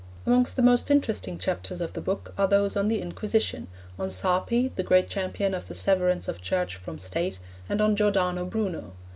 [0.25, 3.67] Amongst the most interesting chapters of the book are those on the Inquisition,
[3.99, 7.37] on Sarpi, the great champion of the severance of Church from State,
[7.69, 8.93] and on Giordano Bruno.